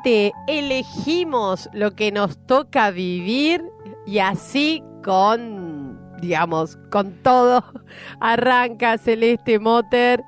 [0.00, 3.64] realmente elegimos lo que nos toca vivir
[4.06, 5.69] y así con,
[6.20, 7.64] digamos, con todo
[8.20, 10.22] arranca Celeste Motter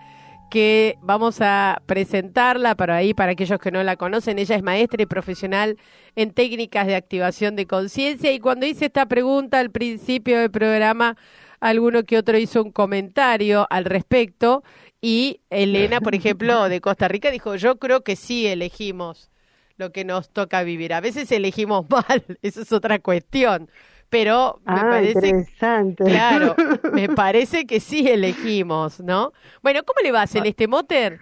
[0.50, 4.38] que vamos a presentarla para ahí, para aquellos que no la conocen.
[4.38, 5.78] Ella es maestra y profesional
[6.14, 11.16] en técnicas de activación de conciencia y cuando hice esta pregunta al principio del programa,
[11.60, 14.62] alguno que otro hizo un comentario al respecto
[15.00, 19.30] y Elena, por ejemplo, de Costa Rica, dijo, yo creo que sí elegimos
[19.76, 20.92] lo que nos toca vivir.
[20.92, 23.70] A veces elegimos mal, eso es otra cuestión.
[24.12, 26.04] Pero me Ah, parece, interesante.
[26.04, 26.54] claro,
[26.92, 29.32] me parece que sí elegimos, ¿no?
[29.62, 31.20] Bueno, ¿cómo le va, Celeste Motter?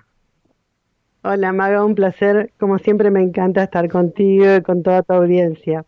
[1.22, 2.52] Hola, Maga, un placer.
[2.58, 5.84] Como siempre, me encanta estar contigo y con toda tu audiencia.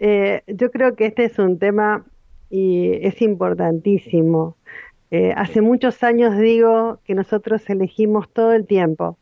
[0.00, 2.06] Eh, yo creo que este es un tema
[2.50, 4.56] y es importantísimo.
[5.10, 9.18] Eh, hace muchos años digo que nosotros elegimos todo el tiempo,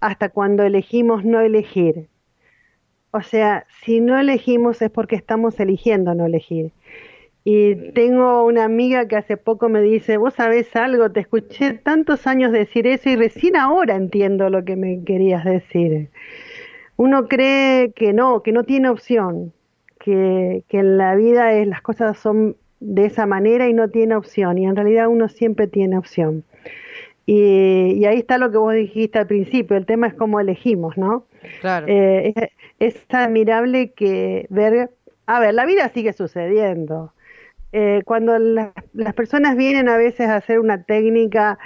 [0.00, 2.08] hasta cuando elegimos no elegir.
[3.16, 6.72] O sea, si no elegimos es porque estamos eligiendo no elegir.
[7.44, 12.26] Y tengo una amiga que hace poco me dice, vos sabés algo, te escuché tantos
[12.26, 16.08] años decir eso y recién ahora entiendo lo que me querías decir.
[16.96, 19.52] Uno cree que no, que no tiene opción,
[20.00, 24.16] que, que en la vida es, las cosas son de esa manera y no tiene
[24.16, 26.42] opción, y en realidad uno siempre tiene opción.
[27.26, 30.96] Y, y ahí está lo que vos dijiste al principio, el tema es cómo elegimos,
[30.98, 31.26] ¿no?
[31.60, 31.86] Claro.
[31.88, 34.90] Eh, es, es admirable que ver,
[35.26, 37.12] a ver, la vida sigue sucediendo.
[37.72, 41.58] Eh, cuando la- las personas vienen a veces a hacer una técnica,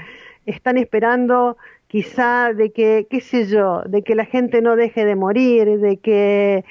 [0.47, 1.56] están esperando
[1.89, 5.98] quizá de que, qué sé yo, de que la gente no deje de morir, de
[5.98, 6.64] que,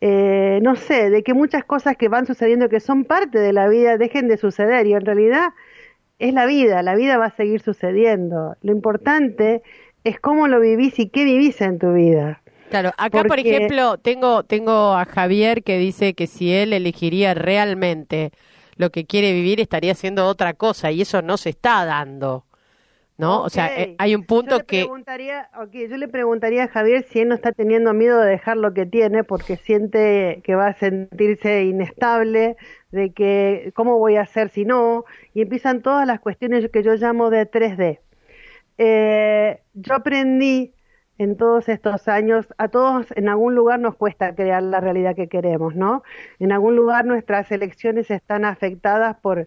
[0.00, 3.68] eh, no sé, de que muchas cosas que van sucediendo que son parte de la
[3.68, 5.50] vida dejen de suceder y en realidad
[6.20, 8.54] es la vida, la vida va a seguir sucediendo.
[8.62, 9.62] Lo importante
[10.04, 12.42] es cómo lo vivís y qué vivís en tu vida.
[12.68, 18.30] Claro, acá por ejemplo tengo tengo a Javier que dice que si él elegiría realmente
[18.76, 22.44] lo que quiere vivir estaría haciendo otra cosa y eso no se está dando,
[23.20, 23.42] ¿no?
[23.42, 26.68] O sea, eh, hay un Yo punto le que Preguntaría, ok, yo le preguntaría a
[26.68, 30.54] Javier si él no está teniendo miedo de dejar lo que tiene porque siente que
[30.54, 32.56] va a sentirse inestable,
[32.90, 35.04] de que cómo voy a hacer si no,
[35.34, 38.00] y empiezan todas las cuestiones que yo llamo de 3D.
[38.78, 40.74] Eh, yo aprendí
[41.18, 45.28] en todos estos años, a todos en algún lugar nos cuesta crear la realidad que
[45.28, 46.02] queremos, ¿no?
[46.38, 49.46] En algún lugar nuestras elecciones están afectadas por,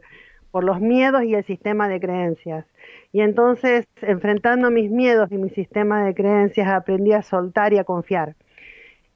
[0.53, 2.63] por los miedos y el sistema de creencias.
[3.11, 7.83] Y entonces, enfrentando mis miedos y mi sistema de creencias, aprendí a soltar y a
[7.83, 8.35] confiar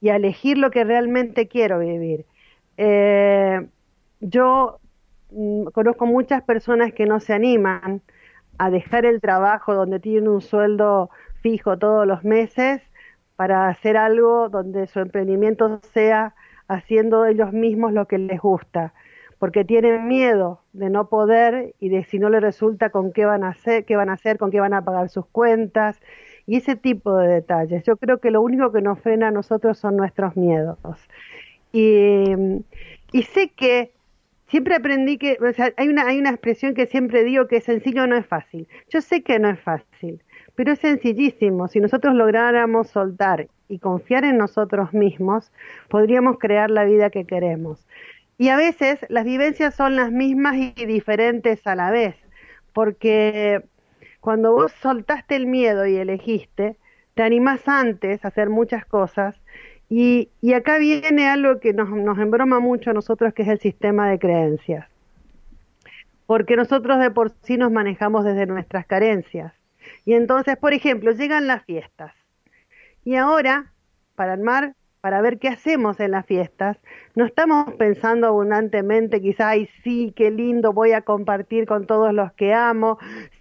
[0.00, 2.26] y a elegir lo que realmente quiero vivir.
[2.76, 3.68] Eh,
[4.18, 4.80] yo
[5.30, 8.02] mm, conozco muchas personas que no se animan
[8.58, 11.08] a dejar el trabajo donde tienen un sueldo
[11.40, 12.82] fijo todos los meses
[13.36, 16.34] para hacer algo donde su emprendimiento sea
[16.66, 18.92] haciendo ellos mismos lo que les gusta,
[19.38, 23.44] porque tienen miedo de no poder y de si no les resulta con qué van
[23.44, 26.00] a hacer, qué van a hacer, con qué van a pagar sus cuentas
[26.46, 27.84] y ese tipo de detalles.
[27.84, 30.78] Yo creo que lo único que nos frena a nosotros son nuestros miedos.
[31.72, 32.64] Y,
[33.32, 33.92] sé que
[34.48, 38.06] siempre aprendí que, o sea, hay una, hay una expresión que siempre digo que sencillo
[38.06, 38.66] no es fácil.
[38.88, 40.22] Yo sé que no es fácil,
[40.54, 41.68] pero es sencillísimo.
[41.68, 45.52] Si nosotros lográramos soltar y confiar en nosotros mismos,
[45.88, 47.86] podríamos crear la vida que queremos.
[48.38, 52.14] Y a veces las vivencias son las mismas y diferentes a la vez,
[52.72, 53.64] porque
[54.20, 56.76] cuando vos soltaste el miedo y elegiste,
[57.14, 59.34] te animás antes a hacer muchas cosas
[59.90, 63.58] y, y acá viene algo que nos, nos embroma mucho a nosotros, que es el
[63.58, 64.86] sistema de creencias.
[66.26, 69.52] Porque nosotros de por sí nos manejamos desde nuestras carencias.
[70.04, 72.12] Y entonces, por ejemplo, llegan las fiestas.
[73.04, 73.72] Y ahora,
[74.14, 76.76] para armar, para ver qué hacemos en las fiestas,
[77.14, 82.32] no estamos pensando abundantemente, quizás, ay, sí, qué lindo, voy a compartir con todos los
[82.32, 82.98] que amo,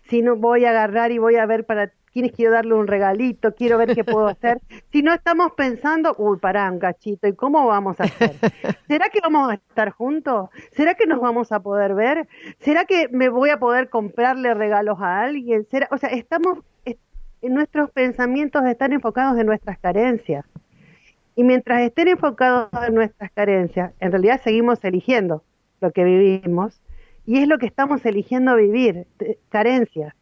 [0.10, 3.54] si no voy a agarrar y voy a ver para quiénes quiero darle un regalito,
[3.54, 4.60] quiero ver qué puedo hacer.
[4.92, 8.34] Si no estamos pensando, uy, pará, un cachito, ¿y cómo vamos a hacer?
[8.88, 10.50] ¿Será que vamos a estar juntos?
[10.72, 12.28] ¿Será que nos vamos a poder ver?
[12.60, 15.68] ¿Será que me voy a poder comprarle regalos a alguien?
[15.70, 15.88] ¿Será?
[15.92, 16.98] O sea, estamos, es-
[17.42, 20.46] nuestros pensamientos están enfocados en nuestras carencias.
[21.38, 25.44] Y mientras estén enfocados en nuestras carencias, en realidad seguimos eligiendo
[25.82, 26.82] lo que vivimos
[27.28, 29.06] y es lo que estamos eligiendo vivir,
[29.50, 30.16] carencias.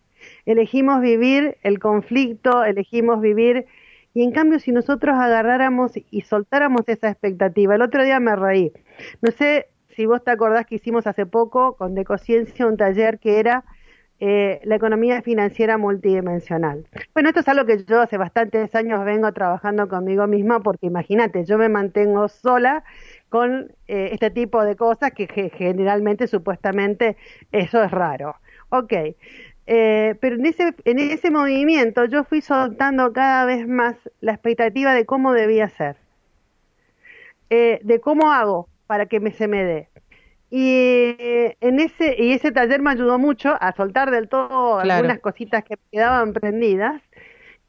[0.46, 3.66] elegimos vivir el conflicto, elegimos vivir
[4.14, 8.74] y en cambio, si nosotros agarráramos y soltáramos esa expectativa, el otro día me reí.
[9.22, 13.40] No sé si vos te acordás que hicimos hace poco con Decociencia un taller que
[13.40, 13.64] era
[14.20, 16.88] eh, la economía financiera multidimensional.
[17.14, 21.44] Bueno, esto es algo que yo hace bastantes años vengo trabajando conmigo misma porque imagínate,
[21.44, 22.84] yo me mantengo sola
[23.30, 27.18] con eh, este tipo de cosas que, generalmente, supuestamente,
[27.52, 28.38] eso es raro.
[28.70, 28.94] Ok,
[29.68, 34.94] eh, pero en ese, en ese movimiento yo fui soltando cada vez más la expectativa
[34.94, 35.98] de cómo debía ser,
[37.50, 39.90] eh, de cómo hago para que me, se me dé.
[40.58, 41.18] Y
[41.60, 45.76] en ese, y ese taller me ayudó mucho a soltar del todo algunas cositas que
[45.92, 47.02] quedaban prendidas.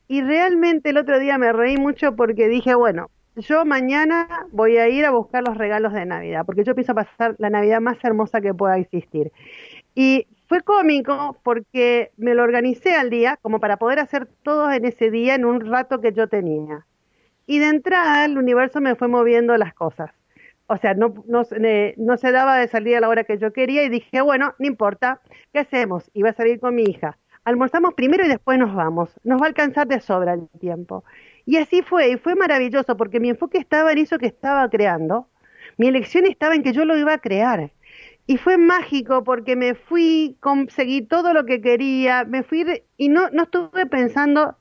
[0.06, 4.88] Y realmente el otro día me reí mucho porque dije, bueno, yo mañana voy a
[4.88, 8.40] ir a buscar los regalos de Navidad, porque yo pienso pasar la Navidad más hermosa
[8.40, 9.32] que pueda existir.
[9.96, 14.84] Y fue cómico porque me lo organicé al día como para poder hacer todo en
[14.84, 16.86] ese día en un rato que yo tenía.
[17.48, 20.12] Y de entrada el universo me fue moviendo las cosas.
[20.68, 21.42] O sea, no, no,
[21.96, 24.66] no se daba de salir a la hora que yo quería y dije, bueno, no
[24.66, 25.20] importa,
[25.52, 26.10] ¿qué hacemos?
[26.12, 27.18] Iba a salir con mi hija.
[27.44, 29.10] Almorzamos primero y después nos vamos.
[29.22, 31.04] Nos va a alcanzar de sobra el tiempo.
[31.44, 35.28] Y así fue, y fue maravilloso porque mi enfoque estaba en eso que estaba creando.
[35.76, 37.70] Mi elección estaba en que yo lo iba a crear.
[38.26, 42.64] Y fue mágico porque me fui, conseguí todo lo que quería, me fui
[42.96, 44.56] y no, no estuve pensando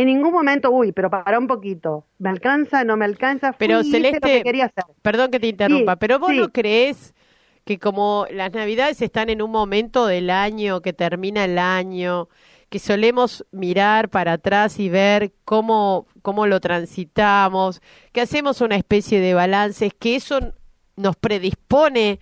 [0.00, 2.84] en ningún momento, uy, pero para un poquito, ¿me alcanza?
[2.84, 3.52] ¿No me alcanza?
[3.52, 4.84] pero Celeste, quería hacer.
[5.02, 7.14] perdón que te interrumpa, pero vos no crees
[7.64, 12.28] que como las navidades están en un momento del año, que termina el año,
[12.68, 17.80] que solemos mirar para atrás y ver cómo, cómo lo transitamos,
[18.12, 20.54] que hacemos una especie de balances, que eso
[20.96, 22.20] nos predispone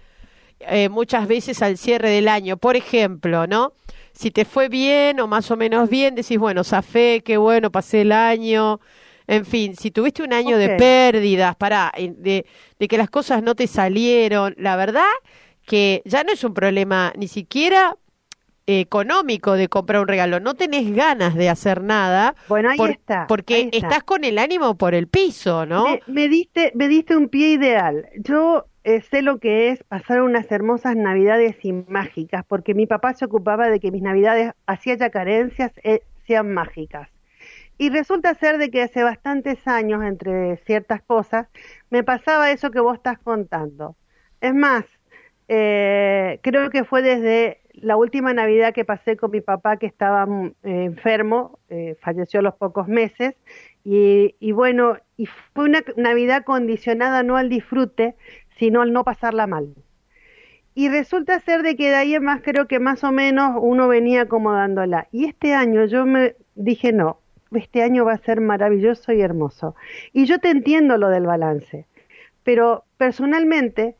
[0.60, 2.56] eh, muchas veces al cierre del año.
[2.56, 3.72] Por ejemplo, ¿no?
[4.16, 8.00] Si te fue bien o más o menos bien, decís, bueno, zafé, qué bueno, pasé
[8.00, 8.80] el año.
[9.26, 12.46] En fin, si tuviste un año de pérdidas, para de,
[12.78, 15.02] de que las cosas no te salieron, la verdad
[15.66, 17.96] que ya no es un problema ni siquiera
[18.66, 22.34] económico de comprar un regalo, no tenés ganas de hacer nada.
[22.48, 23.26] Bueno, ahí está.
[23.28, 25.86] Porque estás con el ánimo por el piso, ¿no?
[26.06, 28.08] Me, diste, me diste un pie ideal.
[28.16, 33.14] Yo eh, sé lo que es pasar unas hermosas navidades y mágicas, porque mi papá
[33.14, 37.08] se ocupaba de que mis navidades, así haya carencias, eh, sean mágicas.
[37.78, 41.48] Y resulta ser de que hace bastantes años, entre ciertas cosas,
[41.90, 43.96] me pasaba eso que vos estás contando.
[44.40, 44.84] Es más,
[45.48, 50.26] eh, creo que fue desde la última Navidad que pasé con mi papá que estaba
[50.26, 51.58] mm, enfermo,
[52.00, 53.34] falleció a los pocos meses,
[53.88, 58.16] y, bueno, y fue una Navidad condicionada no al disfrute,
[58.58, 59.74] sino al no pasarla mal.
[60.74, 63.88] Y resulta ser de que de ahí en más creo que más o menos uno
[63.88, 65.08] venía acomodándola.
[65.10, 67.18] Y este año yo me dije, no,
[67.52, 69.74] este año va a ser maravilloso y hermoso.
[70.12, 71.86] Y yo te entiendo lo del balance,
[72.42, 73.96] pero personalmente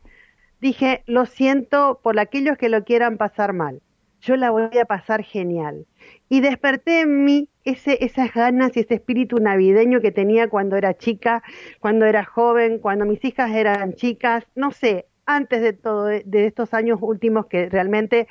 [0.61, 3.81] dije, lo siento por aquellos que lo quieran pasar mal.
[4.21, 5.85] Yo la voy a pasar genial.
[6.29, 10.97] Y desperté en mí ese, esas ganas y ese espíritu navideño que tenía cuando era
[10.97, 11.43] chica,
[11.79, 16.73] cuando era joven, cuando mis hijas eran chicas, no sé, antes de todo, de estos
[16.73, 18.27] años últimos que realmente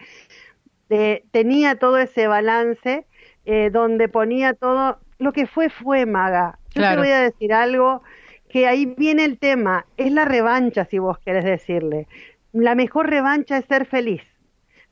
[0.88, 3.06] eh, tenía todo ese balance
[3.44, 6.58] eh, donde ponía todo, lo que fue fue maga.
[6.74, 8.02] Yo te voy a decir algo,
[8.48, 12.06] que ahí viene el tema, es la revancha, si vos querés decirle.
[12.52, 14.22] La mejor revancha es ser feliz.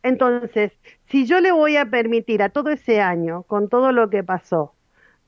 [0.05, 0.71] Entonces,
[1.07, 4.75] si yo le voy a permitir a todo ese año, con todo lo que pasó,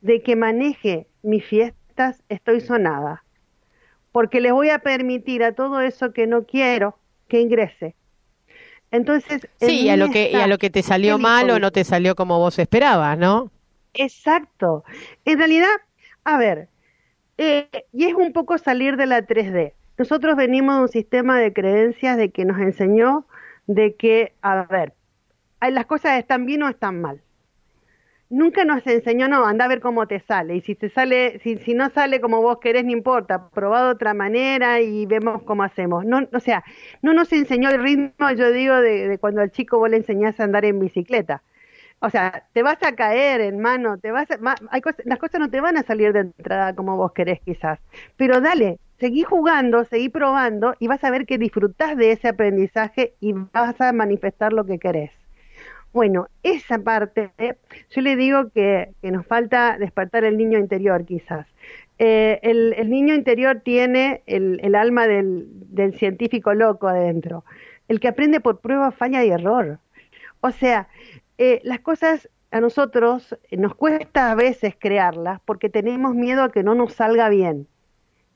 [0.02, 3.24] de que maneje mis fiestas, estoy sonada.
[4.12, 7.94] Porque les voy a permitir a todo eso que no quiero que ingrese.
[8.90, 11.82] Entonces, sí, a lo que y a lo que te salió mal o no te
[11.82, 13.50] salió como vos esperabas, ¿no?
[13.94, 14.84] Exacto.
[15.24, 15.74] En realidad,
[16.22, 16.68] a ver,
[17.38, 19.72] eh, y es un poco salir de la 3D.
[19.96, 23.26] Nosotros venimos de un sistema de creencias de que nos enseñó
[23.66, 24.92] de que, a ver,
[25.60, 27.20] las cosas están bien o están mal.
[28.28, 30.56] Nunca nos enseñó, no, anda a ver cómo te sale.
[30.56, 33.90] Y si te sale, si, si no sale como vos querés, no importa, probá de
[33.90, 36.04] otra manera y vemos cómo hacemos.
[36.04, 36.64] No, o sea,
[37.02, 40.44] no nos enseñó el ritmo, yo digo, de, cuando al chico vos le enseñás a
[40.44, 41.42] andar en bicicleta
[42.00, 44.28] o sea, te vas a caer, en mano, te vas
[44.70, 47.78] hay las cosas no te van a salir de entrada como vos querés quizás,
[48.16, 53.14] pero dale, seguí jugando, seguí probando y vas a ver que disfrutás de ese aprendizaje
[53.20, 55.10] y vas a manifestar lo que querés.
[55.92, 57.30] Bueno, esa parte,
[57.90, 61.46] yo le digo que, nos falta despertar el niño interior quizás.
[61.98, 67.44] Eh, el, niño interior tiene el, alma del, del científico loco adentro,
[67.88, 69.78] el que aprende por prueba, falla y error.
[70.40, 70.88] O sea,
[71.38, 76.62] eh, las cosas, a nosotros nos cuesta a veces crearlas porque tenemos miedo a que
[76.62, 77.68] no nos salga bien.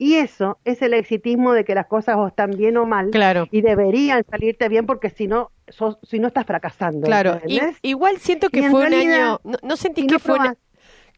[0.02, 3.47] Y eso es el exitismo de que las cosas o están bien o mal Claro.
[3.50, 7.07] y deberían salirte bien porque si no, sos- si no estás fracasando.
[7.07, 7.38] Claro,
[7.83, 10.38] igual siento que fue un año, no, no sentí que no fue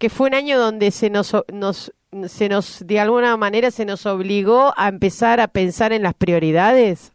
[0.00, 1.92] que fue un año donde se nos, nos
[2.26, 7.12] se nos de alguna manera se nos obligó a empezar a pensar en las prioridades.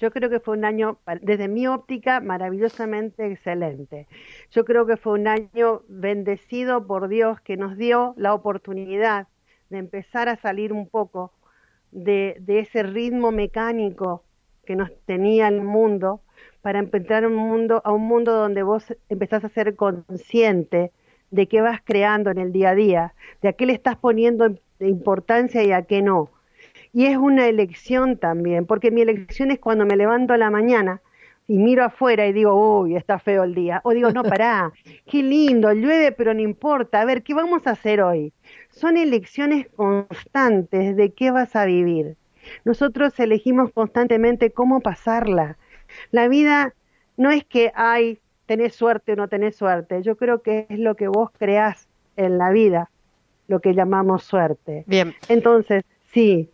[0.00, 4.08] Yo creo que fue un año, desde mi óptica, maravillosamente excelente.
[4.50, 9.28] Yo creo que fue un año bendecido por Dios que nos dio la oportunidad
[9.70, 11.32] de empezar a salir un poco
[11.92, 14.24] de, ese ritmo mecánico
[14.66, 16.20] que nos tenía el mundo
[16.60, 20.92] para empezar un mundo, a un mundo donde vos empezás a ser consciente
[21.30, 24.54] de qué vas creando en el día a día, de a qué le estás poniendo
[24.80, 26.30] importancia y a qué no.
[26.92, 31.00] Y es una elección también, porque mi elección es cuando me levanto a la mañana
[31.50, 33.80] y miro afuera y digo, uy, está feo el día.
[33.82, 34.72] O digo, no, pará,
[35.10, 37.00] qué lindo, llueve, pero no importa.
[37.00, 38.32] A ver, ¿qué vamos a hacer hoy?
[38.68, 42.16] Son elecciones constantes de qué vas a vivir.
[42.64, 45.58] Nosotros elegimos constantemente cómo pasarla.
[46.12, 46.72] La vida
[47.16, 50.04] no es que, ay, tenés suerte o no tenés suerte.
[50.04, 52.90] Yo creo que es lo que vos creás en la vida,
[53.48, 54.84] lo que llamamos suerte.
[54.86, 56.48] Bien, Entonces, sí,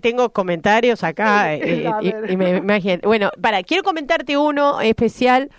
[0.00, 1.90] tengo comentarios acá eh,
[2.28, 3.00] y, me imagino.
[3.04, 5.50] Bueno, para, quiero comentarte uno especial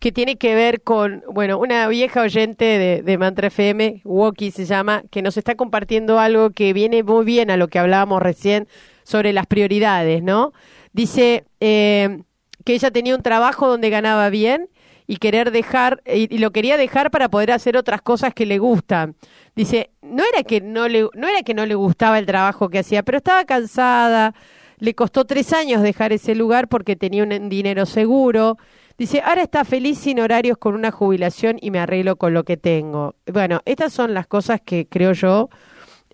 [0.00, 4.64] que tiene que ver con, bueno, una vieja oyente de, de Mantra FM, Woki se
[4.64, 8.68] llama, que nos está compartiendo algo que viene muy bien a lo que hablábamos recién
[9.04, 10.52] sobre las prioridades, ¿no?
[10.92, 12.22] Dice eh,
[12.64, 14.68] que ella tenía un trabajo donde ganaba bien
[15.06, 18.58] y querer dejar y, y lo quería dejar para poder hacer otras cosas que le
[18.58, 19.14] gustan.
[19.56, 22.80] Dice, no era que no le no era que no le gustaba el trabajo que
[22.80, 24.34] hacía, pero estaba cansada.
[24.78, 28.58] Le costó tres años dejar ese lugar porque tenía un dinero seguro.
[28.98, 32.58] Dice, ahora está feliz sin horarios con una jubilación y me arreglo con lo que
[32.58, 33.14] tengo.
[33.32, 35.48] Bueno, estas son las cosas que creo yo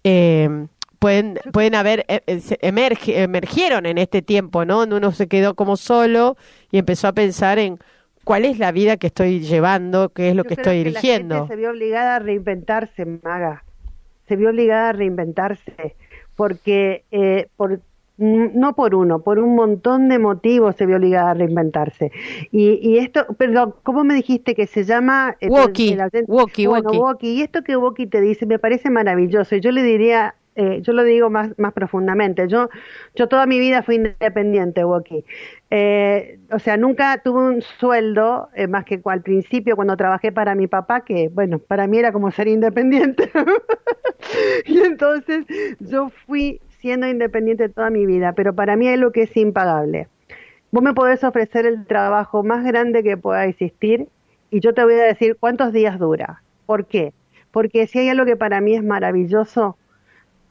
[0.04, 0.48] eh,
[0.98, 4.78] pueden pueden haber eh, eh, emergieron en este tiempo, ¿no?
[4.78, 6.36] Donde uno se quedó como solo
[6.70, 7.80] y empezó a pensar en
[8.24, 11.34] cuál es la vida que estoy llevando, qué es lo Yo que estoy La dirigiendo.
[11.36, 13.64] gente se vio obligada a reinventarse, Maga.
[14.28, 15.96] Se vio obligada a reinventarse
[16.36, 17.80] porque eh, por
[18.18, 22.12] no por uno, por un montón de motivos se vio obligada a reinventarse.
[22.50, 25.36] Y, y esto, perdón, ¿cómo me dijiste que se llama?
[25.42, 25.96] Woki,
[26.28, 26.96] Woki, Woki.
[26.98, 27.28] Woki.
[27.28, 29.56] Y esto que Woki te dice me parece maravilloso.
[29.56, 32.46] Y yo le diría, eh, yo lo digo más, más profundamente.
[32.48, 32.68] Yo,
[33.14, 35.24] yo toda mi vida fui independiente, Woki.
[35.70, 40.54] Eh, o sea, nunca tuve un sueldo, eh, más que al principio cuando trabajé para
[40.54, 43.30] mi papá, que bueno, para mí era como ser independiente.
[44.66, 45.46] y entonces
[45.80, 50.08] yo fui siendo independiente toda mi vida, pero para mí es lo que es impagable.
[50.70, 54.08] Vos me podés ofrecer el trabajo más grande que pueda existir
[54.50, 56.42] y yo te voy a decir cuántos días dura.
[56.66, 57.12] ¿Por qué?
[57.50, 59.76] Porque si hay algo que para mí es maravilloso,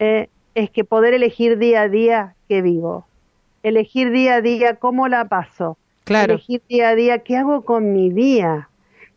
[0.02, 3.06] eh, es que poder elegir día a día que vivo,
[3.62, 6.34] elegir día a día cómo la paso, Claro.
[6.34, 8.68] elegir día a día qué hago con mi día.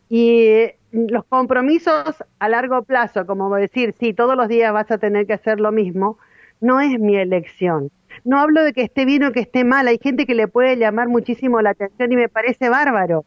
[0.09, 4.99] Y eh, los compromisos a largo plazo, como decir, sí, todos los días vas a
[4.99, 6.19] tener que hacer lo mismo,
[6.61, 7.89] no es mi elección.
[8.23, 10.77] No hablo de que esté bien o que esté mal, hay gente que le puede
[10.77, 13.25] llamar muchísimo la atención y me parece bárbaro,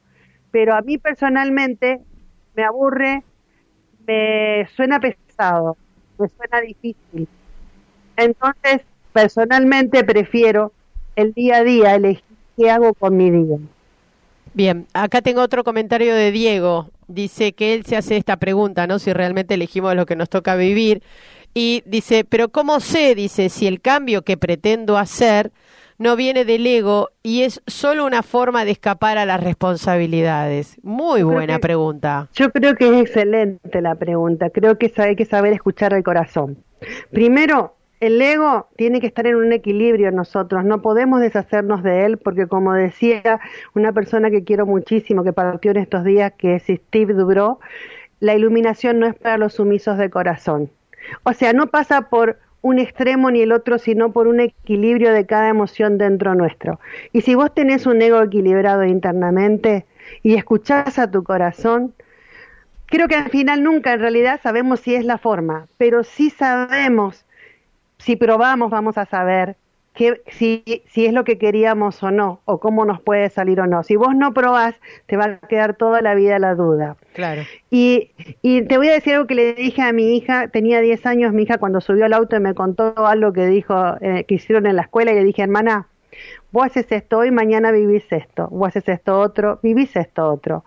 [0.53, 2.01] pero a mí personalmente
[2.55, 3.25] me aburre,
[4.07, 5.77] me suena pesado,
[6.19, 7.29] me suena difícil.
[8.19, 8.83] Entonces,
[9.15, 10.73] personalmente prefiero
[11.17, 12.23] el día a día elegir
[12.57, 13.57] qué hago con mi día.
[14.55, 16.91] Bien, acá tengo otro comentario de Diego.
[17.07, 18.99] Dice que él se hace esta pregunta, ¿no?
[18.99, 21.03] Si realmente elegimos lo que nos toca vivir.
[21.55, 23.15] Y dice, pero ¿cómo sé?
[23.15, 25.51] Dice, si el cambio que pretendo hacer
[25.97, 30.77] no viene del ego y es solo una forma de escapar a las responsabilidades.
[30.83, 32.29] Muy Yo buena que- pregunta.
[32.35, 34.51] Yo creo que es excelente la pregunta.
[34.51, 36.59] Creo que hay que saber escuchar el corazón.
[37.11, 40.65] Primero, el ego tiene que estar en un equilibrio en nosotros.
[40.65, 43.41] No podemos deshacernos de él porque, como decía
[43.75, 47.59] una persona que quiero muchísimo, que partió en estos días, que es Steve Dubrow,
[48.21, 50.71] la iluminación no es para los sumisos de corazón.
[51.25, 55.27] O sea, no pasa por un extremo ni el otro, sino por un equilibrio de
[55.27, 56.81] cada emoción dentro nuestro.
[57.13, 59.87] Y si vos tenés un ego equilibrado internamente
[60.23, 61.95] y escuchás a tu corazón,
[62.87, 67.25] creo que al final nunca en realidad sabemos si es la forma, pero sí sabemos,
[67.99, 69.57] si probamos vamos a saber
[69.99, 73.67] que, si, si es lo que queríamos o no, o cómo nos puede salir o
[73.67, 73.83] no.
[73.83, 74.77] Si vos no probás,
[75.07, 76.97] te va a quedar toda la vida la duda.
[77.15, 77.43] Claro.
[77.69, 81.05] Y, y te voy a decir algo que le dije a mi hija, tenía 10
[81.05, 84.37] años, mi hija cuando subió al auto y me contó algo que dijo, eh, que
[84.37, 85.89] hicieron en la escuela y le dije, hermana,
[86.53, 90.65] vos haces esto hoy, mañana vivís esto, vos haces esto otro, vivís esto otro.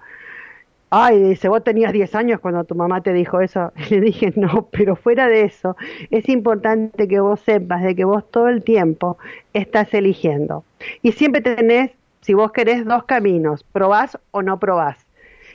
[0.91, 3.71] Ay, dice, vos tenías 10 años cuando tu mamá te dijo eso.
[3.89, 5.75] Le dije, no, pero fuera de eso,
[6.11, 9.17] es importante que vos sepas de que vos todo el tiempo
[9.53, 10.63] estás eligiendo.
[11.01, 15.07] Y siempre tenés, si vos querés, dos caminos, probás o no probás.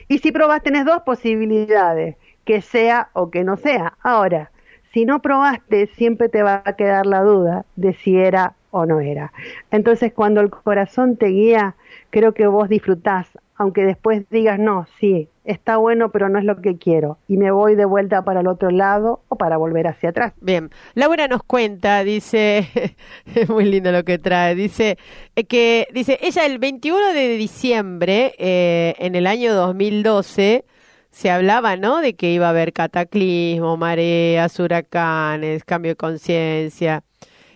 [0.09, 3.93] Y si probás, tenés dos posibilidades, que sea o que no sea.
[4.01, 4.51] Ahora,
[4.93, 9.01] si no probaste, siempre te va a quedar la duda de si era o no
[9.01, 9.33] era.
[9.69, 11.75] Entonces, cuando el corazón te guía,
[12.09, 16.61] creo que vos disfrutás, aunque después digas, no, sí, está bueno, pero no es lo
[16.61, 20.09] que quiero, y me voy de vuelta para el otro lado o para volver hacia
[20.09, 20.33] atrás.
[20.41, 22.67] Bien, Laura nos cuenta, dice,
[23.35, 24.97] es muy lindo lo que trae, dice
[25.35, 30.65] eh, que, dice, ella el 21 de diciembre, eh, en el año 2012,
[31.09, 31.99] se hablaba, ¿no?
[32.01, 37.03] De que iba a haber cataclismo, mareas, huracanes, cambio de conciencia.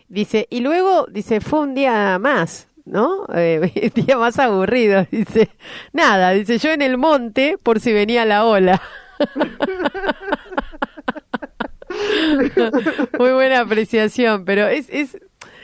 [0.07, 3.25] Dice, y luego, dice, fue un día más, ¿no?
[3.33, 5.49] Eh, día más aburrido, dice.
[5.93, 8.81] Nada, dice, yo en el monte por si venía la ola.
[13.17, 15.17] Muy buena apreciación, pero es, es,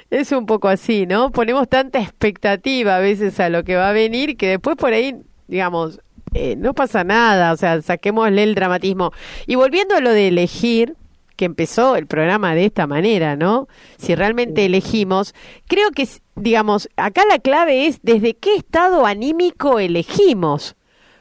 [0.10, 1.32] es un poco así, ¿no?
[1.32, 5.16] Ponemos tanta expectativa a veces a lo que va a venir que después por ahí,
[5.48, 6.00] digamos,
[6.34, 9.12] eh, no pasa nada, o sea, saquémosle el dramatismo.
[9.48, 10.96] Y volviendo a lo de elegir,
[11.38, 13.68] que empezó el programa de esta manera, ¿no?
[13.98, 15.34] Si realmente elegimos,
[15.68, 20.76] creo que, digamos, acá la clave es desde qué estado anímico elegimos,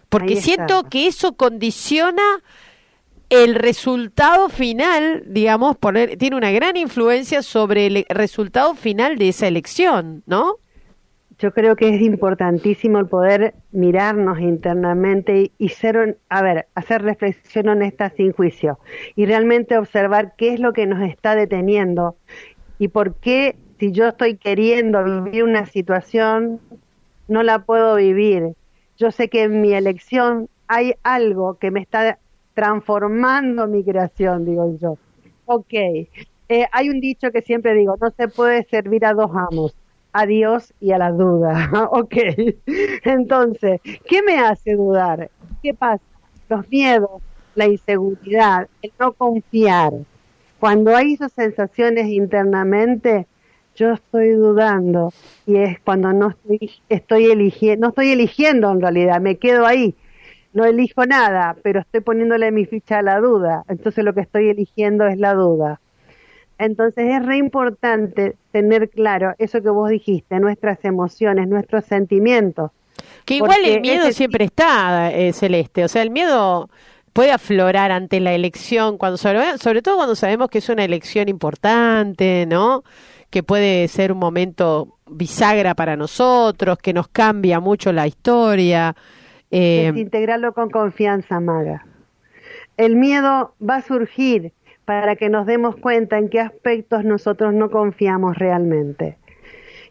[0.09, 2.43] porque siento que eso condiciona
[3.29, 9.47] el resultado final, digamos, poner, tiene una gran influencia sobre el resultado final de esa
[9.47, 10.57] elección, ¿no?
[11.39, 17.69] Yo creo que es importantísimo el poder mirarnos internamente y, ser, a ver, hacer reflexión
[17.69, 18.79] honesta sin juicio
[19.17, 22.17] y realmente observar qué es lo que nos está deteniendo
[22.79, 26.59] y por qué si yo estoy queriendo vivir una situación
[27.29, 28.55] no la puedo vivir.
[28.97, 32.19] Yo sé que en mi elección hay algo que me está
[32.55, 34.97] transformando mi creación, digo yo.
[35.45, 39.75] Ok, eh, hay un dicho que siempre digo, no se puede servir a dos amos
[40.19, 41.71] a Dios y a la duda.
[41.91, 42.15] ok,
[43.05, 45.31] entonces, ¿qué me hace dudar?
[45.63, 46.03] ¿Qué pasa?
[46.49, 47.23] Los miedos,
[47.55, 49.93] la inseguridad, el no confiar.
[50.61, 53.27] Cuando hay esas sensaciones internamente,
[53.75, 55.13] yo estoy dudando
[55.47, 59.95] y es cuando no estoy, estoy eligiendo, no estoy eligiendo en realidad, me quedo ahí.
[60.55, 63.65] No elijo nada, pero estoy poniéndole mi ficha a la duda.
[63.69, 65.81] Entonces lo que estoy eligiendo es la duda.
[66.59, 72.71] Entonces es re importante tener claro eso que vos dijiste, nuestras emociones, nuestros sentimientos.
[73.25, 75.85] Que igual el miedo siempre está, eh, Celeste.
[75.85, 76.71] O sea, el miedo
[77.13, 81.29] puede aflorar ante la elección, cuando sobre, sobre todo cuando sabemos que es una elección
[81.29, 82.85] importante, ¿no?
[83.31, 88.95] Que puede ser un momento bisagra para nosotros, que nos cambia mucho la historia.
[89.51, 91.87] Eh, integrarlo con confianza, Maga.
[92.77, 94.53] El miedo va a surgir
[94.87, 99.19] para que nos demos cuenta en qué aspectos nosotros no confiamos realmente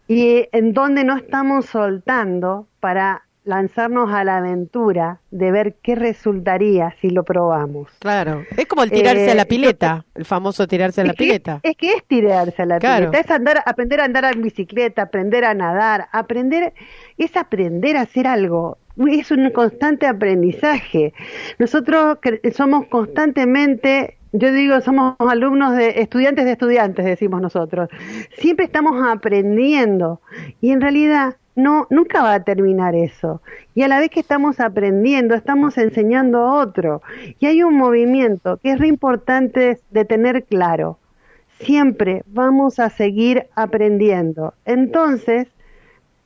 [0.08, 6.96] y en dónde no estamos soltando para lanzarnos a la aventura de ver qué resultaría
[7.00, 7.92] si lo probamos.
[8.00, 11.60] Claro, es como el tirarse a la eh, pileta, el famoso tirarse a la pileta.
[11.62, 15.46] Es que es tirarse a la pileta, es andar, aprender a andar en bicicleta, aprender
[15.46, 16.74] a nadar, aprender,
[17.18, 21.14] es aprender a hacer algo, es un constante aprendizaje.
[21.60, 22.18] Nosotros
[22.52, 27.90] somos constantemente yo digo, somos alumnos de estudiantes de estudiantes, decimos nosotros.
[28.38, 30.20] Siempre estamos aprendiendo
[30.62, 33.42] y en realidad no nunca va a terminar eso.
[33.74, 37.02] Y a la vez que estamos aprendiendo, estamos enseñando a otro.
[37.40, 41.00] Y hay un movimiento que es re importante de tener claro.
[41.60, 44.54] Siempre vamos a seguir aprendiendo.
[44.66, 45.48] Entonces,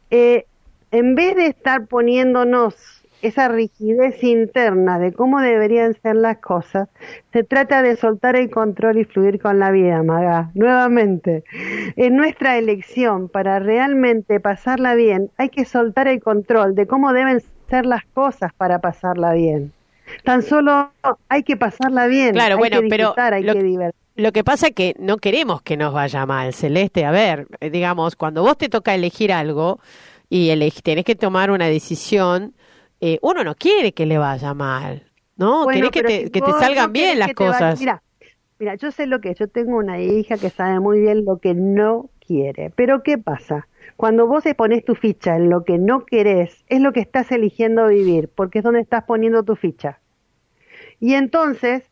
[0.09, 0.45] eh,
[0.91, 6.89] en vez de estar poniéndonos esa rigidez interna de cómo deberían ser las cosas,
[7.33, 10.51] se trata de soltar el control y fluir con la vida, Maga.
[10.53, 11.43] Nuevamente,
[11.95, 17.41] en nuestra elección para realmente pasarla bien, hay que soltar el control de cómo deben
[17.69, 19.73] ser las cosas para pasarla bien.
[20.23, 20.91] Tan solo
[21.27, 22.33] hay que pasarla bien.
[22.33, 25.61] Claro, hay bueno, que pero hay lo, que lo que pasa es que no queremos
[25.61, 27.05] que nos vaya mal, Celeste.
[27.05, 29.79] A ver, eh, digamos, cuando vos te toca elegir algo
[30.29, 30.49] y
[30.83, 32.53] tenés que tomar una decisión,
[33.01, 35.03] eh, uno no quiere que le vaya mal,
[35.37, 35.65] ¿no?
[35.67, 37.79] Quiere que te, que te salgan bien las cosas.
[37.79, 38.01] Mira,
[38.59, 39.39] mira, yo sé lo que es.
[39.39, 42.71] Yo tengo una hija que sabe muy bien lo que no quiere.
[42.75, 43.67] Pero ¿qué pasa?
[43.95, 47.31] Cuando vos te pones tu ficha en lo que no querés, es lo que estás
[47.31, 49.99] eligiendo vivir, porque es donde estás poniendo tu ficha.
[50.99, 51.83] Y entonces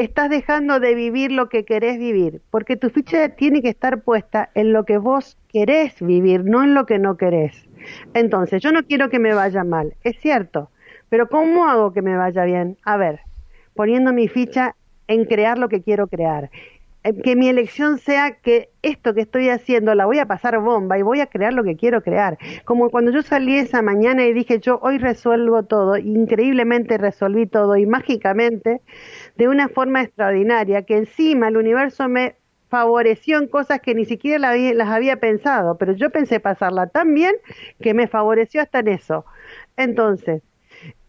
[0.00, 4.50] estás dejando de vivir lo que querés vivir, porque tu ficha tiene que estar puesta
[4.54, 7.68] en lo que vos querés vivir, no en lo que no querés.
[8.14, 10.70] Entonces, yo no quiero que me vaya mal, es cierto,
[11.08, 12.78] Pero ¿cómo hago que me vaya bien?
[12.84, 13.20] A ver,
[13.74, 14.76] poniendo mi ficha
[15.08, 16.50] en crear lo que quiero crear.
[17.02, 20.98] Eh, que mi elección sea que esto que estoy haciendo la voy a pasar bomba
[20.98, 22.36] y voy a crear lo que quiero crear.
[22.64, 27.76] Como cuando yo salí esa mañana y dije yo hoy resuelvo todo, increíblemente resolví todo
[27.76, 28.82] y mágicamente
[29.36, 32.36] de una forma extraordinaria que encima el universo me
[32.68, 37.34] favoreció en cosas que ni siquiera las había pensado, pero yo pensé pasarla tan bien
[37.80, 39.24] que me favoreció hasta en eso.
[39.76, 40.42] Entonces,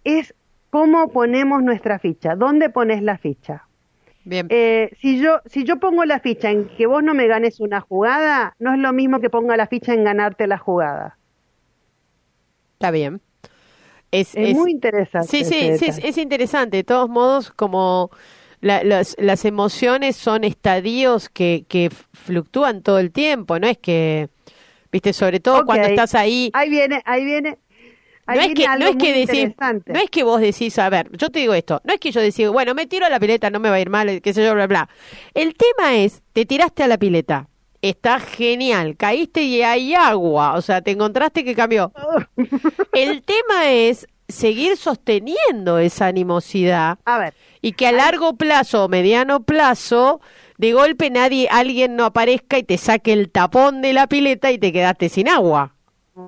[0.03, 0.33] es
[0.71, 3.67] cómo ponemos nuestra ficha, dónde pones la ficha.
[4.23, 4.47] Bien.
[4.49, 7.81] Eh, si yo si yo pongo la ficha en que vos no me ganes una
[7.81, 11.17] jugada, no es lo mismo que ponga la ficha en ganarte la jugada.
[12.73, 13.21] Está bien.
[14.11, 15.27] Es, muy interesante.
[15.27, 16.77] Sí, sí, sí es, interesante.
[16.77, 18.11] De todos modos, como
[18.59, 24.29] las, las, emociones son estadios que, que fluctúan todo el tiempo, no es que,
[24.91, 26.51] viste, sobre todo cuando estás ahí.
[26.53, 27.57] Ahí viene, ahí viene,
[28.27, 31.29] no es que, no es que decir, no es que vos decís, a ver, yo
[31.29, 33.59] te digo esto, no es que yo decía, bueno, me tiro a la pileta, no
[33.59, 34.89] me va a ir mal, qué sé yo, bla, bla.
[35.33, 37.47] El tema es, te tiraste a la pileta,
[37.81, 41.91] está genial, caíste y hay agua, o sea, te encontraste que cambió.
[42.93, 46.97] El tema es seguir sosteniendo esa animosidad.
[47.05, 47.33] A ver.
[47.61, 50.21] Y que a largo plazo o mediano plazo,
[50.57, 54.57] de golpe nadie, alguien no aparezca y te saque el tapón de la pileta y
[54.57, 55.73] te quedaste sin agua.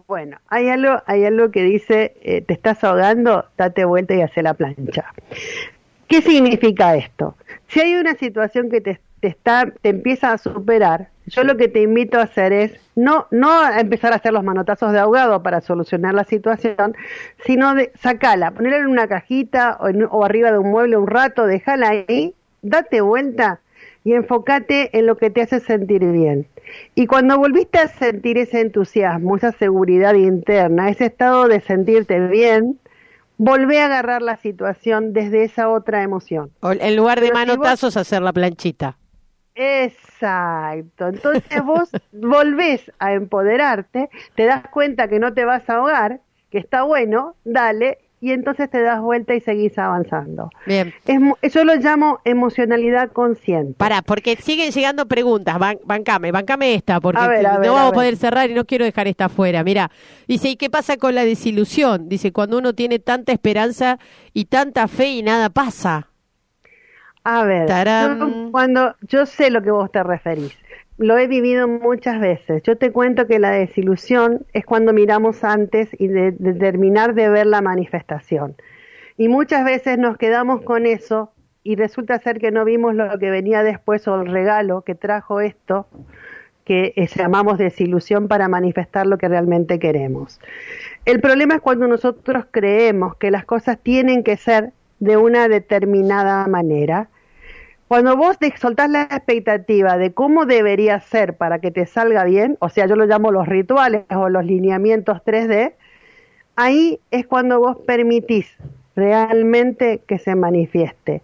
[0.08, 4.42] Bueno, hay algo, hay algo que dice, eh, te estás ahogando, date vuelta y hace
[4.42, 5.14] la plancha.
[6.08, 7.36] ¿Qué significa esto?
[7.68, 11.82] Si hay una situación que te, está, te empieza a superar, yo lo que te
[11.82, 16.14] invito a hacer es no, no empezar a hacer los manotazos de ahogado para solucionar
[16.14, 16.96] la situación,
[17.46, 21.46] sino de sacala, ponerla en una cajita o, o arriba de un mueble un rato,
[21.46, 23.62] déjala ahí, date vuelta
[24.04, 26.48] y enfócate en lo que te hace sentir bien.
[26.96, 32.80] Y cuando volviste a sentir ese entusiasmo, esa seguridad interna, ese estado de sentirte bien,
[33.38, 36.52] volvé a agarrar la situación desde esa otra emoción.
[36.62, 38.98] en lugar de manotazos, hacer la planchita.
[39.56, 41.08] Exacto.
[41.08, 46.58] Entonces vos volvés a empoderarte, te das cuenta que no te vas a ahogar, que
[46.58, 50.50] está bueno, dale, y entonces te das vuelta y seguís avanzando.
[50.66, 50.94] Bien.
[51.06, 53.74] Es, eso lo llamo emocionalidad consciente.
[53.74, 55.60] Para, porque siguen llegando preguntas.
[55.60, 59.28] Ban, bancame, bancame esta, porque no vamos a, poder cerrar y no quiero dejar esta
[59.28, 59.62] fuera.
[59.66, 59.92] Mira,
[60.26, 62.08] dice, ¿y qué pasa con la desilusión?
[62.08, 64.00] Dice, cuando uno tiene tanta esperanza
[64.32, 66.13] y tanta fe y nada pasa.
[67.26, 67.70] A ver,
[68.52, 70.58] cuando yo sé lo que vos te referís
[70.98, 72.62] lo he vivido muchas veces.
[72.64, 77.48] Yo te cuento que la desilusión es cuando miramos antes y de, terminar de ver
[77.48, 78.56] la manifestación.
[79.18, 81.32] Y muchas veces nos quedamos con eso
[81.64, 85.40] y resulta ser que no vimos lo que venía después o el regalo que trajo
[85.40, 85.88] esto
[86.66, 90.40] que eh, llamamos desilusión para manifestar lo que realmente queremos.
[91.06, 96.48] El problema es cuando nosotros creemos que las cosas tienen que ser de una determinada
[96.48, 97.10] manera
[97.94, 102.70] cuando vos soltás la expectativa de cómo debería ser para que te salga bien, o
[102.70, 105.74] sea, yo lo llamo los rituales o los lineamientos 3D,
[106.56, 108.48] ahí es cuando vos permitís
[108.96, 111.22] realmente que se manifieste.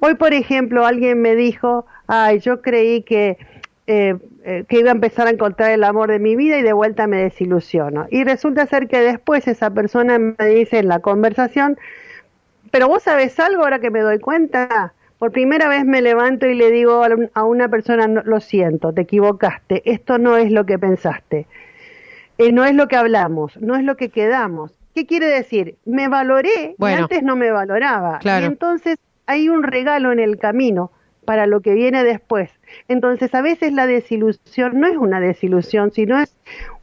[0.00, 3.38] Hoy, por ejemplo, alguien me dijo, ay, yo creí que,
[3.86, 6.72] eh, eh, que iba a empezar a encontrar el amor de mi vida y de
[6.72, 8.08] vuelta me desilusiono.
[8.10, 11.78] Y resulta ser que después esa persona me dice en la conversación,
[12.72, 16.54] pero vos sabes algo ahora que me doy cuenta, por primera vez me levanto y
[16.54, 17.04] le digo
[17.34, 21.46] a una persona, lo siento, te equivocaste, esto no es lo que pensaste,
[22.38, 24.72] eh, no es lo que hablamos, no es lo que quedamos.
[24.94, 25.76] ¿Qué quiere decir?
[25.84, 28.20] Me valoré y antes no me valoraba.
[28.24, 30.90] Y entonces hay un regalo en el camino
[31.28, 32.48] para lo que viene después.
[32.88, 36.34] Entonces a veces la desilusión no es una desilusión, sino es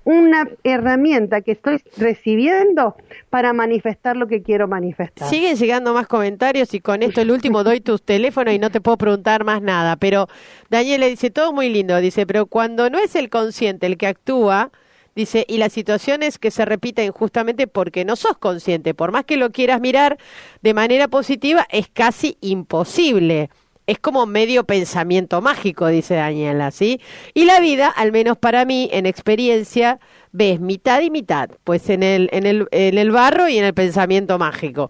[0.03, 2.95] una herramienta que estoy recibiendo
[3.31, 5.27] para manifestar lo que quiero manifestar.
[5.27, 8.81] Siguen llegando más comentarios y con esto el último doy tus teléfonos y no te
[8.81, 9.95] puedo preguntar más nada.
[9.95, 10.27] Pero
[10.69, 14.05] Daniel le dice todo muy lindo, dice, pero cuando no es el consciente el que
[14.05, 14.69] actúa,
[15.15, 19.37] dice, y las situaciones que se repiten justamente porque no sos consciente, por más que
[19.37, 20.19] lo quieras mirar
[20.61, 23.49] de manera positiva, es casi imposible
[23.87, 27.01] es como medio pensamiento mágico, dice Daniela, ¿sí?
[27.33, 29.99] Y la vida, al menos para mí, en experiencia,
[30.35, 33.73] ves mitad y mitad, pues en el, en el, en el barro y en el
[33.73, 34.89] pensamiento mágico.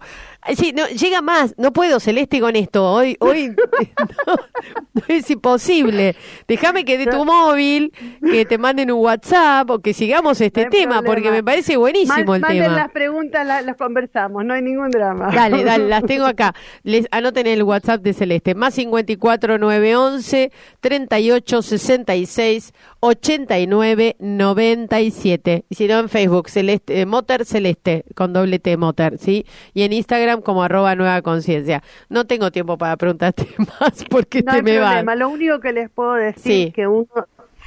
[0.54, 2.84] Sí, no, llega más, no puedo, Celeste, con esto.
[2.84, 3.48] Hoy, hoy
[4.26, 6.14] no, es imposible.
[6.46, 11.02] Déjame que de tu móvil, que te manden un WhatsApp o que sigamos este tema,
[11.02, 12.76] porque me parece buenísimo el manden tema.
[12.76, 15.30] las preguntas, las, conversamos, no hay ningún drama.
[15.32, 16.54] Dale, dale, las tengo acá.
[16.82, 25.35] Les anoten el WhatsApp de Celeste, más 54 911 38 66 89 97.
[25.36, 25.64] 7.
[25.68, 29.44] Y si no, en Facebook, Celeste, eh, Motor Celeste, con doble T Motor, ¿sí?
[29.74, 31.82] Y en Instagram como arroba nueva conciencia.
[32.08, 33.46] No tengo tiempo para preguntarte
[33.80, 35.02] más porque no te me problema.
[35.02, 35.18] vas.
[35.18, 36.62] Lo único que les puedo decir Sí.
[36.68, 37.06] es que uno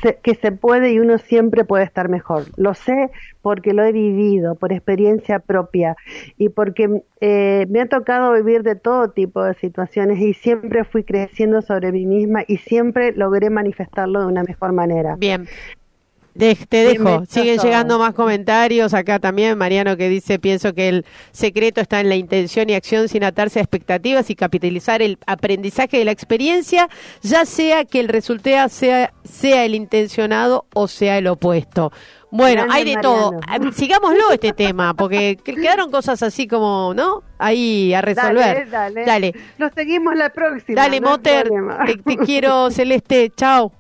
[0.01, 2.45] se, que se puede y uno siempre puede estar mejor.
[2.55, 3.09] Lo sé
[3.41, 5.95] porque lo he vivido, por experiencia propia
[6.37, 11.03] y porque eh, me ha tocado vivir de todo tipo de situaciones y siempre fui
[11.03, 15.15] creciendo sobre mí misma y siempre logré manifestarlo de una mejor manera.
[15.17, 15.47] Bien.
[16.33, 17.23] De- te dejo.
[17.27, 18.93] Siguen llegando más comentarios.
[18.93, 23.09] Acá también Mariano que dice, pienso que el secreto está en la intención y acción
[23.09, 26.87] sin atarse a expectativas y capitalizar el aprendizaje de la experiencia,
[27.21, 31.91] ya sea que el resultado sea, sea el intencionado o sea el opuesto.
[32.31, 33.31] Bueno, Grande hay de todo.
[33.33, 33.69] Mariano.
[33.69, 37.23] Ah, Sigámoslo este tema, porque que- quedaron cosas así como, ¿no?
[37.39, 38.69] Ahí a resolver.
[38.69, 39.05] Dale, dale.
[39.05, 40.79] Dale, Lo seguimos la próxima.
[40.79, 41.49] dale, no Moter.
[42.05, 43.31] te quiero, Celeste.
[43.35, 43.73] Chao.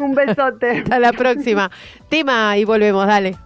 [0.00, 0.78] Un besote.
[0.84, 1.70] Hasta la próxima.
[2.08, 3.36] Tema y volvemos, dale.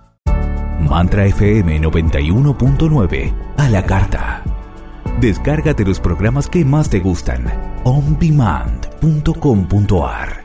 [0.80, 4.42] Mantra FM 91.9 a la carta.
[5.20, 7.44] Descárgate los programas que más te gustan.
[7.84, 10.43] ondemand.com.ar